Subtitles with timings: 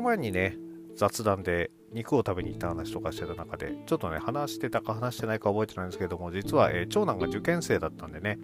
[0.00, 0.56] と前にね、
[0.96, 8.38] 雑談で肉を食べに行った話とかしてた中で、ちょっとね、話してたか話してないか覚えてないんですけども、実は、えー、長男が受験生だったんでね、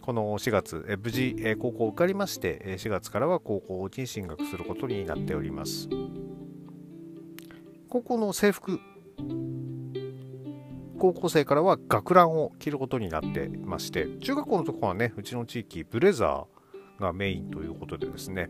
[0.00, 5.88] この4月、えー、無事、えー、高校受かりまして、え4月からは高校に進学することになっております。
[7.90, 8.80] 高校の制服、
[10.98, 18.48] 高校生からは学ランを着ることになってまして、中学校のところはね、うちの地域、ブレザーがメインということでですね、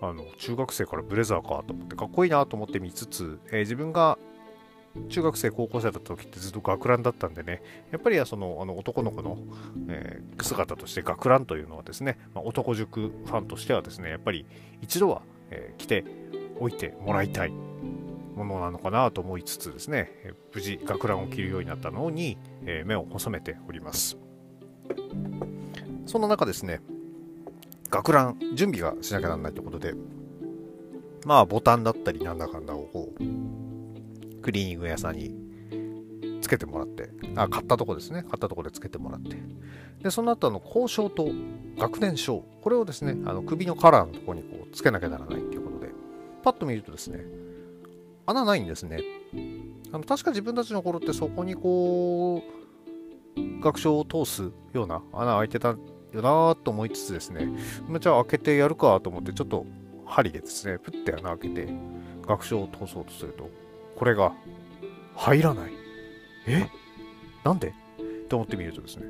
[0.00, 4.18] あの中学生からブレザーかと思ってかっこいいなと思って見つつ、えー、自分が
[5.08, 9.38] 中学生高校生だった時ってずっと学ランだったんでねやっぱりそのあの男の子の、
[9.88, 14.46] えー、姿として学ランというのはですね、まあ、男塾ファンとしてはですねやっぱり
[14.80, 16.04] 一度は、えー、着て
[16.58, 24.16] おいてもらいたいものなのかなと思いつつですね、えー、無事学ランを着るようになったのに、え目を細めております。
[26.06, 26.80] そんな中ですね
[27.90, 29.94] 学ラン、準備がしなきゃならないということで、
[31.24, 35.34] まあ、ボタンだったりなんだかんだをこう、クリーニング屋さんに
[36.40, 38.22] つけてもらって、あ、買ったとこですね。
[38.22, 39.36] 買ったとこでつけてもらって。
[40.02, 41.28] で、その後、あの、交渉と
[41.76, 45.90] 学年証、これをですね、あの首のカラーのとこにこうつけなきゃならないということで、
[46.42, 47.24] パッと見るとですね、
[48.26, 49.00] 穴ないんですね。
[49.90, 52.42] あの確か自分たちの頃ってそこにこ
[53.36, 55.76] う、学章を通すような穴開いてた
[56.12, 57.48] よなと思いつつですね、
[58.00, 59.66] じゃあ開けてやるかと思って、ちょっと
[60.06, 61.68] 針でですね、プッて穴開けて、
[62.26, 63.50] 学章を通そうとすると、
[63.96, 64.32] これが
[65.14, 65.72] 入らない。
[66.46, 66.66] え？
[67.44, 67.74] なんで？
[68.28, 69.06] と思ってみるとですね、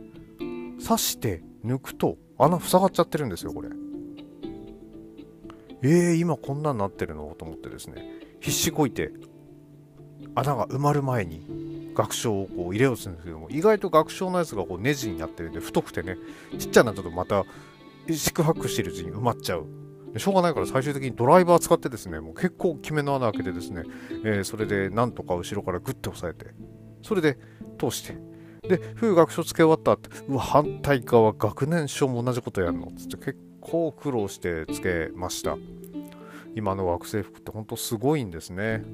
[0.84, 3.68] 刺して抜くと穴塞がっちゃってるんですよ、これ。
[5.82, 7.34] えー、今こんなんなってるの？
[7.38, 8.04] と思ってですね、
[8.40, 9.12] 必死こいて
[10.34, 11.44] 穴が埋まる前に
[11.98, 16.16] 学章をこう入れようとするんですけども意外と学章のやつがこうネジになってるんで太くてね
[16.56, 17.44] ちっちゃなちょっとまた
[18.08, 19.66] 四角してるうちに埋まっちゃう。
[20.16, 23.82] しょうがないから最終的にドライバー使ってですねもう結構大きめの穴開けてですね、
[24.24, 26.52] えー、それでなんとか後ろからグッて押さえて
[27.02, 27.36] それで
[27.78, 28.16] 通して。
[28.66, 35.56] で風学書つけ終わったってうわ反対側学年書も同じことやるのっつって結構苦労してつけました。
[36.54, 38.84] 今の学生服って本当すごいんですね。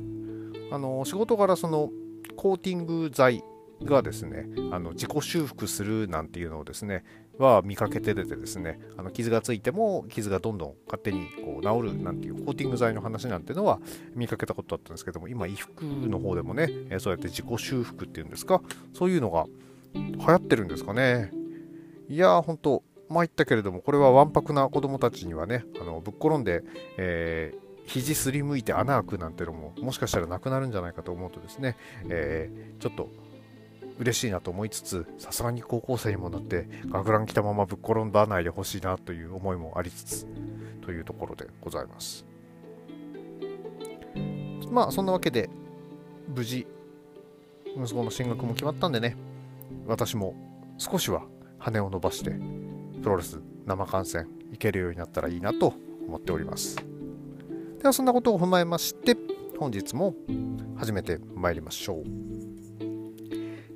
[0.70, 1.90] あの仕事柄その
[2.36, 3.42] コーティング剤
[3.82, 7.04] がですねあの自己修復するなんていうのをですね
[7.38, 13.80] は見かけて出てですねあの傷がついても傷がどんどん勝手にこう治るなんていうコーティング剤の話なんてのは
[14.14, 16.68] 見かけたことだったんですけども今衣服の方でもね
[16.98, 18.62] そうやって自己修復っていうんですか
[18.92, 19.46] そういうのが
[19.94, 21.30] 流行ってるんですかね。
[22.08, 26.62] いやー本当参ったけれどもこれはわんぱくな子供たちにはねあのぶっ転んで、
[26.98, 31.76] えー肘すりむいて穴開くなんてのももしかしたらなくなるんじゃないかと思うとですね、
[32.08, 33.10] えー、ちょっと
[33.98, 40.26] 嬉しいなと思いつつさすがに高校生にもなって学ラン着たままぶっ転んだないでほしいなという思いもありつつ
[40.82, 42.24] というところでございます
[44.70, 45.48] まあそんなわけで
[46.34, 46.66] 無事
[47.76, 49.16] 息子の進学も決まったんでね
[49.86, 50.34] 私も
[50.78, 51.22] 少しは
[51.58, 52.32] 羽を伸ばして
[53.02, 55.74] プロレス生観戦行けるようになったらいいなと
[56.06, 56.93] 思っております。
[57.84, 59.14] ではそんなことを踏まえまして
[59.58, 60.14] 本日も
[60.74, 62.04] 始めてまいりましょう。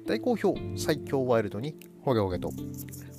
[0.06, 2.50] 大好評最強ワイルドにホゲホゲと。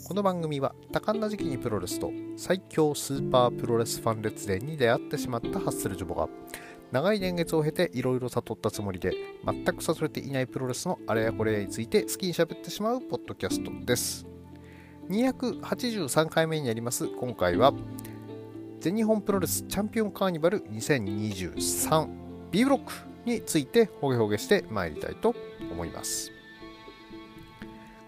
[0.07, 6.27] この番組は多感な時期にプロレスと最強スーパープロレスファン列伝に出会ってしまったハッスルジョボが
[6.91, 9.13] 長い年月を経ていろいろ悟ったつもりで
[9.45, 14.25] 全く悟れていないプロレスのあれやこれやについて好きに喋ってしまうポッドキャストです。
[15.11, 17.07] 283回目になります。
[17.07, 17.73] 今回は
[18.79, 22.93] 全日本プロレスチャンピオンカーニバル 2023B ブロック
[23.25, 25.35] についてほげほげしてまいりたいと
[25.69, 26.31] 思います。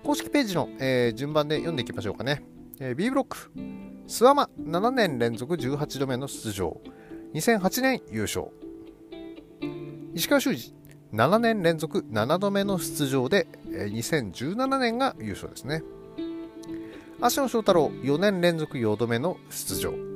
[0.03, 2.43] 公式ページの、えー、順番で読んでいきましょうかね。
[2.79, 3.51] えー、B ブロック、
[4.07, 6.79] 諏訪間7年連続18度目の出場、
[7.33, 8.47] 2008年優勝。
[10.13, 10.73] 石川修司、
[11.13, 15.83] 7年連続7度目の出場で、えー、2017年が優勝ですね。
[17.19, 20.10] 足野翔太郎、4年連続4度目の出場。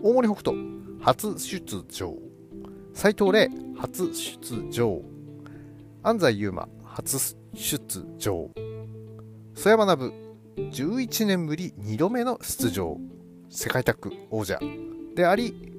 [0.00, 0.56] 大森北斗
[1.00, 2.14] 初出場。
[2.94, 5.02] 斉藤麗初出場。
[6.04, 8.48] 安西優真初出場。
[9.54, 10.12] 曽山学
[10.56, 12.96] 11年ぶり2度目の出場。
[13.50, 14.60] 世界タッグ王者。
[15.16, 15.72] であり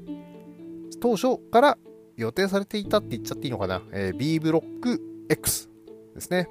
[1.00, 1.78] 当初から
[2.18, 5.70] 予定されていたって言っちゃっていいのかな、えー、B ブロック X
[6.14, 6.50] ですね。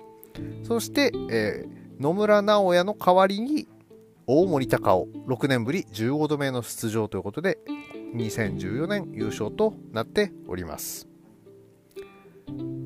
[0.62, 3.68] そして、えー、野村直哉の代わりに
[4.30, 7.58] 大森隆夫6年ぶり15度目の出場ということで
[8.14, 11.08] 2014年優勝となっております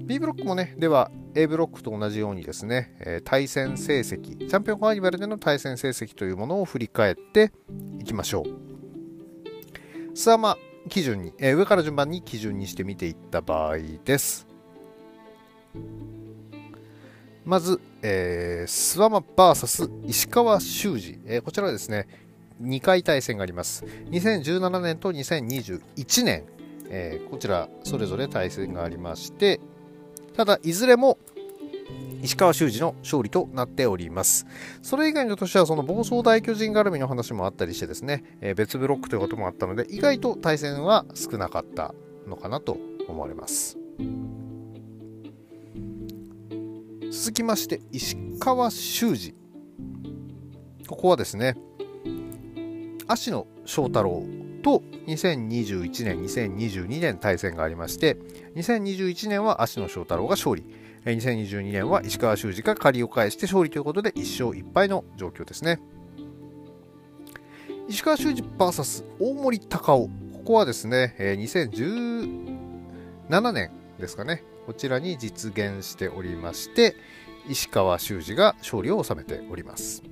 [0.04, 7.50] B ブロックもねでは A ブロックと同じようにですね、え、対戦成績チャンピオンカーニバルでの対戦成績というものを振り返って
[7.98, 10.56] いきましょう諏訪間
[10.88, 14.46] 基準に、え、上から順番に基準にして見ていった場合です。
[17.44, 22.06] まず、えー、スワマ VS 石川修司、えー、こちらはですね、
[22.62, 23.84] 2回対戦があります。
[24.10, 26.44] 2017年と2021年、
[26.88, 29.60] えー、こちらそれぞれ対戦がありまして、
[30.36, 31.18] ただ、いずれも
[32.22, 34.46] 石川修司の勝利となっております。
[34.80, 41.92] それ以外の年はその暴走大巨人絡みの話もあったりしてですね、えー、別ブロックということもあったので、意外と対戦は少なかった
[42.28, 42.78] のかなと
[43.08, 43.76] 思われます。
[47.12, 49.34] 続きまして、石川修司。
[50.88, 51.58] ここはですね、
[53.06, 54.24] 芦野翔太郎
[54.62, 58.16] と2021年、2022年対戦がありまして、
[58.56, 60.64] 2021年は芦野翔太郎が勝利。
[61.04, 65.82] 2022年は石川修司が借りを返して勝利ということで1勝1敗の状況ですね。
[67.88, 70.08] 石川修司 VS 大森隆夫。
[70.38, 76.96] ここはですね、2017年ですかね、こちらに実現しておりまして、
[77.48, 80.02] 石川修司が勝利を収めております。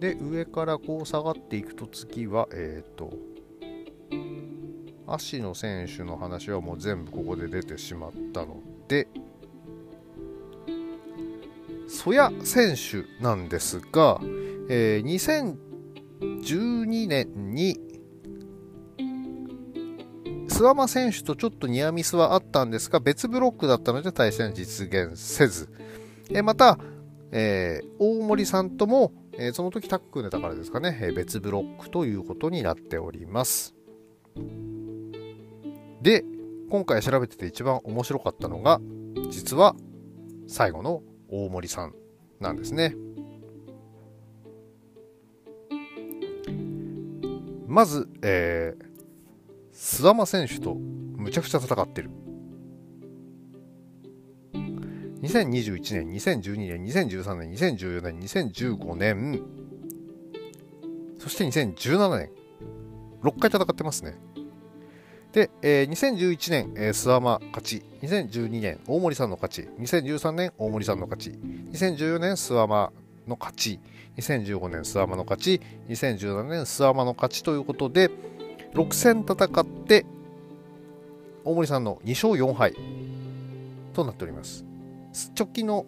[0.00, 3.12] で、上からこう下がっていくと次は、えっ、ー、と、
[5.06, 9.06] 足の選手の話はもう全部ここで出てしまったので、
[11.88, 14.20] 曽谷選手なんですが、
[14.68, 15.56] えー、
[16.20, 17.87] 2012年に
[20.58, 25.68] 諏訪間選手とちょっとニアミスはあったんですが、別ブロックだったので対戦実現せず、
[26.30, 26.80] え、また、
[27.30, 33.76] えー、大森さんとも、えー、その時タッグ組んでたからですかね、えー、別ブロックということになっております。
[36.02, 36.24] で、
[36.70, 38.80] 今回調べてて一番面白かったのが、
[39.30, 39.76] 実は
[40.48, 41.94] 最後の大森さん
[42.40, 42.96] なんですね。
[47.68, 48.87] まず、えー、
[49.78, 52.10] 須山選手とむちゃくちゃ戦ってる。
[55.22, 59.42] 2021年、2012年、2013年、2014年、2015年、
[61.20, 62.30] そして2017年、
[63.22, 64.16] 6回戦ってますね。
[65.32, 71.30] で、えー、2011年、えー、諏訪間勝ち、2012年、大森さんの勝ち、2013年、大森さんの勝ち、
[71.70, 72.92] 2014年、諏訪間
[73.28, 73.80] の勝ち、
[74.16, 78.10] 2015年、諏訪間の勝ち、2017年、諏訪間の勝ちということで、
[78.74, 80.06] 6戦戦って、
[81.44, 82.74] 大森さんの2勝4敗
[83.92, 84.64] となっております。
[85.36, 85.86] 直近の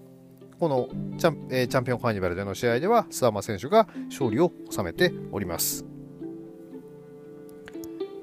[0.60, 5.86] このチャン,、えー、チャンピオンカーニバルでの試合では諏訪間選手が勝利を収めております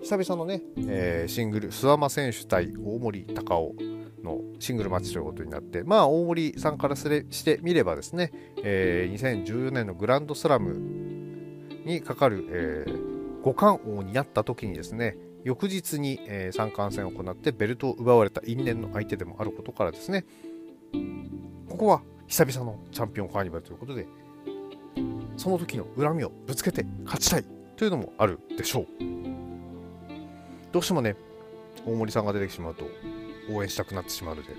[0.04, 8.32] 久々のね、えー、シングル諏訪間選手対大森隆夫のシングルマッチということになってまあ大森さんからすれしてみればですね、
[8.64, 10.76] えー、2014年のグランドスラム
[11.86, 13.17] にかかる、えー、
[13.48, 15.16] 五冠王になった時にですね
[15.46, 20.26] 翌日に、えー、三冠戦を行ってベルトを奪われた因縁の相手でもあることからですね
[21.70, 24.06] ここは久々のチャンピオンカーニバルということで、
[25.38, 27.46] その時の恨みをぶつけて勝ちたい
[27.78, 28.86] というのもあるでしょう。
[30.72, 31.16] どうしてもね、
[31.86, 32.86] 大森さんが出てきてしまうと
[33.52, 34.50] 応援したくなってしまうので、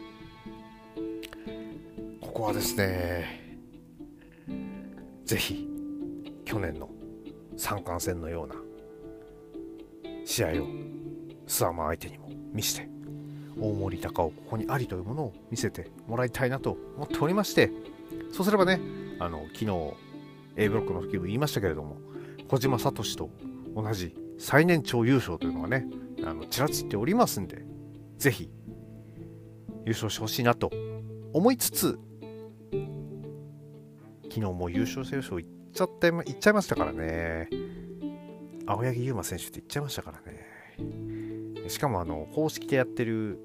[2.21, 3.59] ここはですね、
[5.25, 5.69] ぜひ
[6.45, 6.89] 去年の
[7.57, 8.55] 三冠戦のような
[10.29, 10.67] 試合を。
[11.47, 12.89] スワマ相手にも見せて。
[13.59, 17.73] 大森高をここにありというものを見せてもらいたいなと思っておりまして。
[18.31, 18.79] そうすればね
[19.19, 19.95] あの昨日
[20.57, 21.97] A ブロックの時も言いましたけれども
[22.49, 23.31] 小島聡と
[23.75, 25.87] 同じ最年長優勝というのがね
[26.25, 27.65] あのちらついておりますんで
[28.19, 28.51] ぜひ
[29.87, 30.71] 優勝してほしいなと
[31.33, 31.99] 思いつつ
[34.25, 37.49] 昨日も優勝優勝いっちゃっていっちゃいましたからね。
[38.69, 41.69] 青柳優馬選手って言っちゃいましたからね。
[41.69, 43.41] しかもあの公式でやってる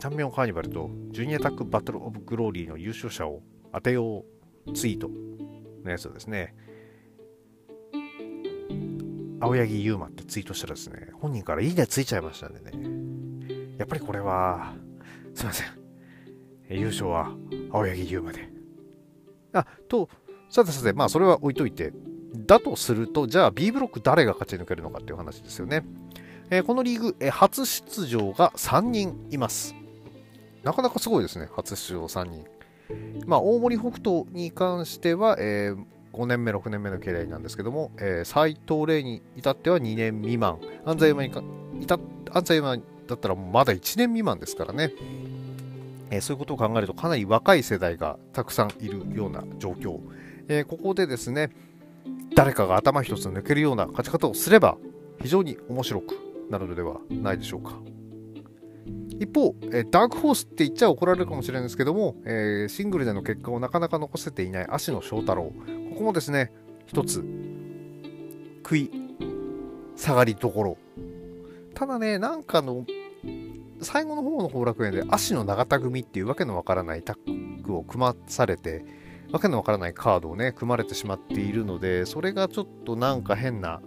[0.00, 3.42] チャンピオンカーニバルとジュニアタックバトルオブグローリーの優勝者を
[3.74, 4.24] 当てよ
[4.66, 5.10] うツイート
[5.84, 6.54] のやつをですね、
[9.40, 14.74] 青柳優馬ってツイートしたらですね、本人からいいねついちゃいましたんでね、やっぱりこれは、
[15.34, 15.66] すいません、
[16.70, 17.30] 優勝は
[17.70, 18.48] 青柳優馬で。
[19.52, 20.08] あ、と、
[20.48, 21.92] さてさて、まあそれは置いといて、
[22.34, 25.84] だとすると、じゃあ B ブロック誰が勝ち抜けるのかっていう話ですよね。
[26.50, 29.74] えー、このリーグ、えー、初出場が3人います。
[30.62, 32.44] なかなかすごいですね、初出場3人。
[33.26, 41.32] まあ、大森北斗に関しては、えー、5年目、6年目の経歴なんですけども、えー、藤麗に至っては2年未満、安西山に
[41.82, 42.00] 至
[42.32, 44.92] 安西山だったらまだ1年未満ですからね、
[46.10, 50.00] えー、そういうことを考えるとかなり若い世代がたくさんいるような状況。
[50.48, 51.50] えー、ここでですね、
[52.38, 54.78] 誰かが頭一つ抜けるような勝ち方をすれば
[55.20, 56.14] 非常に面白く
[56.48, 57.72] なるのではないでしょうか。
[59.18, 65.52] 一方、えダークホースって言っちゃ怒られるかもしれないんですけども、えー、シングルでの結果をなかなか残せていない芦野翔太郎、こ
[65.96, 66.52] こもですね、
[66.86, 67.24] 一つ、
[68.62, 68.92] 食い
[69.96, 70.78] 下がりどころ。
[71.74, 72.86] ただね、なんかの、
[73.80, 78.84] 最後の方の後楽園で足の長田組っていうわけのわからないタッグを組まされて、
[79.30, 83.80] わけのわからないカードをね、組まれてしまっているので、それがちょっとなんか変な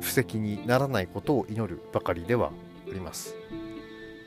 [0.00, 2.52] 布石にならないことを祈るばかりでは
[2.88, 3.34] あります。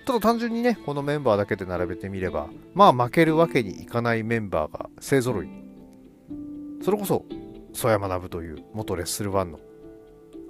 [0.05, 5.49] ただ単純にね、このメンバーだけで並べてみれば、まあ負けるわけにいかないメンバーが勢ぞろい。
[6.81, 7.25] それこそ、
[7.73, 9.59] 曽山学という元レッスル1の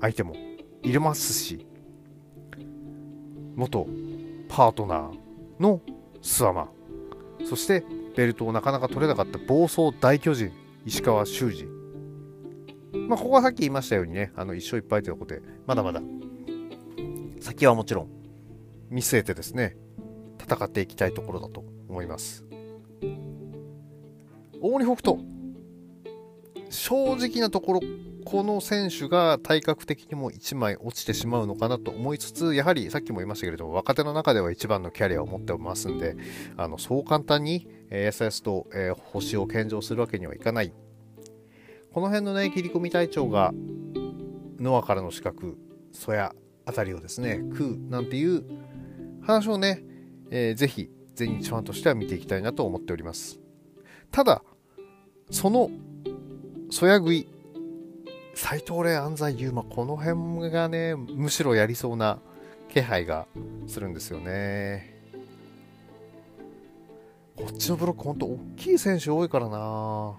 [0.01, 0.35] 相手も
[0.83, 1.65] いれますし、
[3.55, 3.87] 元
[4.49, 5.81] パートナーの
[6.21, 6.69] 諏訪間、
[7.45, 7.83] そして
[8.15, 10.51] ベルトをなかなか取れなかった暴走大巨人、
[10.85, 11.67] 石川修司。
[13.07, 16.01] まあ、ここはさっき言いましたようにね、あの一勝一敗ということで、まだまだ
[17.45, 18.07] 先はもちろん
[18.89, 19.77] 見据えてですね
[20.41, 22.43] 戦っていきたいところだと思います
[24.61, 25.17] 大森北斗
[26.71, 27.81] 正直なところ
[28.25, 36.15] この選手が体格的にも1枚落ちてしまうのかなと思いつつやはりさっきも言いましたけれども若手の中では一番のキャリアを持ってますんで
[36.57, 40.73] あのそう簡単に、えー、SS と、えー、星を献上するわけにはいかない。
[41.93, 43.53] この辺のね切り込み隊長が
[44.59, 45.57] ノアからの資格
[45.93, 46.33] そや
[46.65, 48.43] あたりをですね食うなんていう
[49.21, 49.83] 話をね、
[50.29, 53.39] えー、ぜひ全日ファンとしては見ていきたいなと思っております。
[54.11, 54.43] ただ
[55.31, 55.69] その
[56.69, 57.27] そや食い
[58.33, 62.19] 斎藤麗安西優馬この辺がねむしろやりそうな
[62.69, 63.27] 気配が
[63.67, 64.94] するんですよね。
[67.35, 70.13] こっちのブロックほんと大きい選手多いからな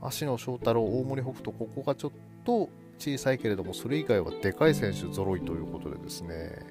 [0.00, 2.10] 足野翔太郎大森北斗ここがちょっ
[2.44, 2.68] と
[2.98, 6.64] 小さいけれども、それ以外はでかい選手揃いということでですね。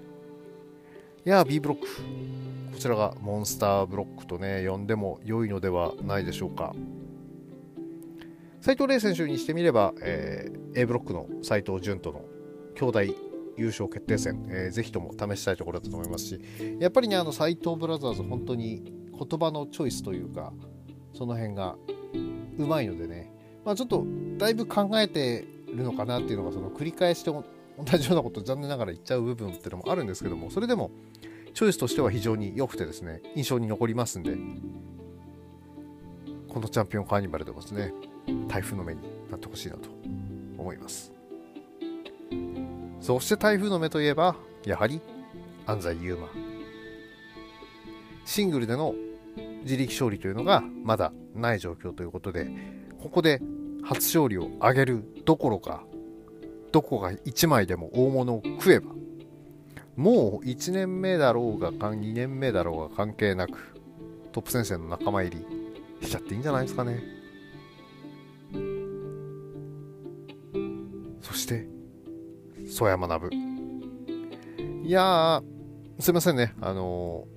[1.25, 1.87] いや、B ブロック。
[2.73, 6.73] こちらがモンスターブロックとね、呼んでも良いのではないでしょうか。
[8.61, 12.21] 斉藤麗選手にしてみれば、えー、A ブロックの斉藤潤との
[12.75, 13.01] 兄弟
[13.57, 16.39] 優勝決定戦、えー、ぜひとも試したいところだと思いますし、
[16.79, 20.53] やっぱりね、あの斉藤ブラザーズ、本当に言葉のチョイスというか、
[21.13, 21.75] その辺が
[22.57, 23.31] うまいのでね、
[23.65, 24.05] まあ、ちょっと
[24.37, 27.43] だいぶ考えてるのかなっていうのがその繰り返して同
[27.97, 30.91] じようなこと残念ながら言っちゃう部分っていうのもあるんですけどもそれでも
[31.53, 34.35] チョイスとしては非常に良くてですね印象に残りますんで
[36.47, 37.93] このチャンピオンカーニバルでもですね
[38.47, 39.89] 台風の目になってほしいなと
[40.57, 41.11] 思います。
[43.01, 45.01] そして台風の目といえばやはり
[45.65, 46.29] 安西優真
[48.23, 48.95] シングルでの
[49.63, 52.49] 自力勝利というのがまだない状況ということで
[53.01, 53.41] ここで
[53.83, 55.83] 初勝利を挙げるどころか
[56.71, 58.91] どこが1枚でも大物を食えば
[59.95, 63.75] もう1年目だろうが2年目だろうが関係なく
[64.31, 65.37] トップ先生の仲間入
[66.01, 67.03] りしちゃっていいんじゃないですかね。
[71.21, 71.67] そして
[72.67, 73.29] 曽山学
[74.83, 75.41] いや
[75.99, 76.53] すいませんね。
[76.59, 77.27] あの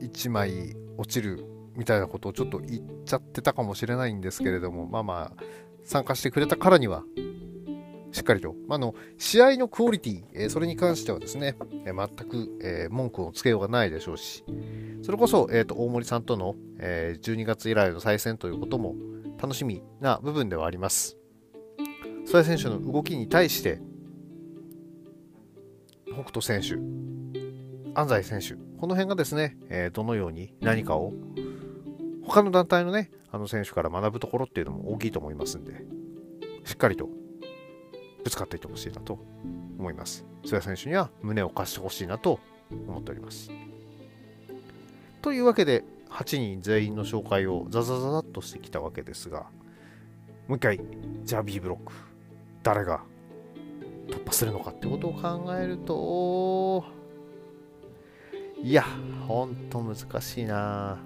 [0.00, 1.44] ー、1枚落ちる
[1.76, 5.42] みたいなことをちょっと言っちゃってたかもしれないんですけれども、まあまあ、
[5.84, 7.04] 参加してくれたからには、
[8.10, 14.44] しっかりと、まあの、試合のクオリティ、えー、それに関してはですね、えー、全く、えー、文句をつけようがないでしょうし、
[15.02, 18.94] それこそ、えーと、大森さんとの、え、12月以来の再戦ということも
[19.40, 21.16] 楽しみな部分ではあります。
[22.26, 23.80] 曽谷選手の動きに対して、
[26.06, 26.76] 北斗選手、
[27.98, 31.12] 安西選手、この辺がですね、えー、どのように何かを
[32.22, 35.84] 他の団体のね、あの選手から学ぶところっていうのも大きいと思いますんで、
[36.64, 37.08] しっかりと
[38.22, 39.18] ぶつかっていってほしいなと
[39.76, 40.24] 思います。
[40.44, 42.38] 須谷選手には胸を貸してほしいなと
[42.70, 43.50] 思っております。
[45.20, 49.46] というわけで、8人全員の紹介をザザザザっとしてきたわけですが、
[50.46, 50.80] もう一回、
[51.24, 51.92] じゃあ B ブロック、
[52.62, 53.02] 誰が
[54.06, 56.84] 突破するのかってことを考えると、
[58.62, 58.84] いや、
[59.26, 60.98] ほんと難しいな。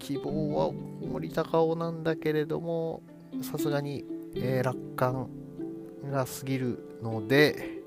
[0.00, 0.72] 希望は
[1.12, 3.02] 森高尾なんだけれども
[3.42, 4.04] さすがに、
[4.34, 5.28] えー、楽観
[6.10, 7.82] が過ぎるので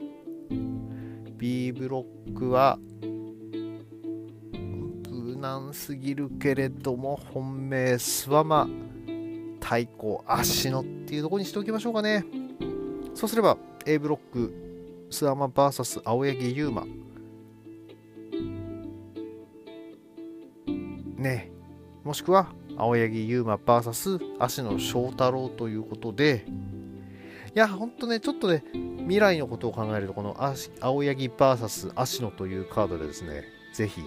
[1.38, 2.77] B ブロックは
[5.10, 8.70] 無難すぎるけれども本命諏訪間
[9.60, 12.25] 太鼓足野っていうとこにしておきましょうかね。
[13.15, 14.53] そうすれば A ブロック
[15.10, 16.86] 諏訪間 VS 青柳優馬。
[21.24, 21.51] ね。
[22.03, 26.46] もしくは青柳優馬 VS 芦野翔太郎ということで
[27.56, 28.63] いやほんとねちょっとね
[29.00, 30.36] 未来のことを考えるとこの
[30.82, 34.01] 青柳 VS 芦野というカードでですねぜひ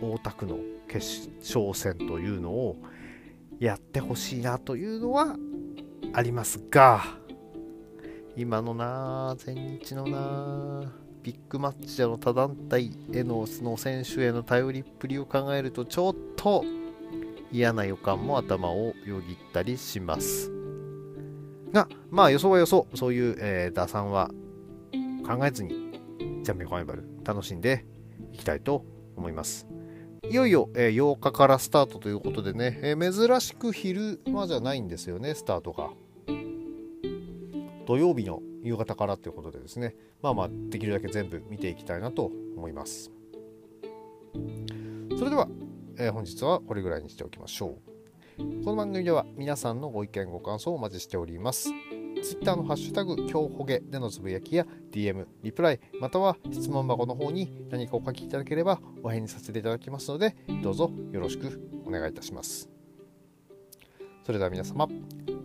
[0.00, 0.58] 大田区の
[0.88, 2.76] 決勝戦というのを
[3.60, 5.36] やってほしいなというのは
[6.12, 7.02] ありますが
[8.36, 11.01] 今のな全日のな。
[11.22, 16.64] ビッグマッチでの他団体へのその選手への頼りっぷりを考えるとちょっと
[17.52, 20.50] 嫌な予感も頭をよぎったりします。
[21.72, 22.86] がまあ予想は予想。
[22.94, 24.30] そういう、えー、打算は
[25.26, 26.00] 考えずに
[26.44, 27.84] チャンピオンカーニバル楽しんで
[28.32, 28.84] いきたいと
[29.16, 29.66] 思います。
[30.28, 35.90] いよいよ、えー、8日からスタートということでね、えー、珍しく昼間じゃないんですよねスタートが。
[37.86, 39.94] 土曜日の夕方からということでですね。
[40.22, 43.10] まあまあできるだけ全部見ていきたいなと思います。
[45.18, 45.48] それでは、
[45.98, 47.92] えー、本日はこれぐらいにしておきましょう。
[48.64, 51.70] この番組では皆さんのご意見ご感想をお待ちしております。
[52.22, 62.70] Twitter のハッシュタグ今日ほげでのつぶやきや DM、リプライ、または質問箱の方に何かお書きいただければお返事させていただきますのでどうぞよろしくお願いいたします。
[64.24, 64.88] それでは皆様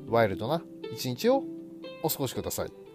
[0.07, 0.61] ワイルドな
[0.93, 1.43] 一日を
[2.03, 2.86] お過ごしください。